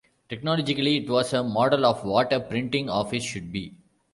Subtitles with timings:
[0.29, 3.75] Technologically, it was a model of what a printing office should be.